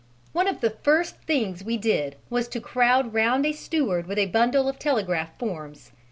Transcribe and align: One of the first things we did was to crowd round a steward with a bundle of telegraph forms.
One 0.33 0.47
of 0.47 0.61
the 0.61 0.71
first 0.71 1.17
things 1.27 1.63
we 1.63 1.77
did 1.77 2.15
was 2.27 2.47
to 2.47 2.59
crowd 2.59 3.13
round 3.13 3.45
a 3.45 3.51
steward 3.51 4.07
with 4.07 4.17
a 4.17 4.25
bundle 4.25 4.67
of 4.67 4.79
telegraph 4.79 5.37
forms. 5.37 5.91